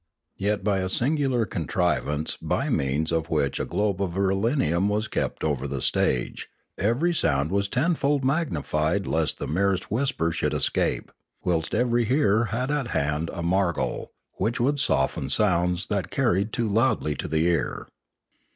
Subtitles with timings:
[0.37, 5.43] Yet by a singular contrivance, by means of which a globe of irelium was kept
[5.43, 11.11] over the stage, every sound was tenfold magnified lest the merest whisper should escape,
[11.43, 16.67] whilst every hearer had at hand a margol, which would soften sounds that carried too
[16.67, 17.87] loudly to the ear.